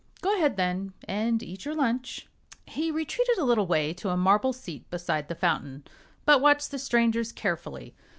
"Go 0.23 0.35
ahead, 0.35 0.57
then, 0.57 0.93
and 1.07 1.43
eat 1.43 1.63
your 1.63 1.75
lunch." 1.75 2.27
He 2.65 2.89
retreated 2.89 3.37
a 3.37 3.43
little 3.45 3.67
way 3.67 3.93
to 3.93 4.09
a 4.09 4.17
marble 4.17 4.51
seat 4.51 4.89
beside 4.89 5.27
the 5.27 5.35
fountain, 5.35 5.83
but 6.25 6.41
watched 6.41 6.71
the 6.71 6.79
strangers 6.79 7.31
carefully. 7.31 7.93